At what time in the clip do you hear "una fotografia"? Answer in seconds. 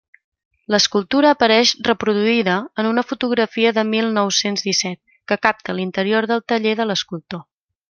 2.93-3.75